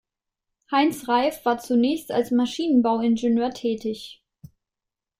Heinz 0.71 1.07
Reif 1.07 1.45
war 1.45 1.59
zunächst 1.59 2.09
als 2.11 2.31
Maschinenbauingenieur 2.31 3.51
tätig. 3.53 4.23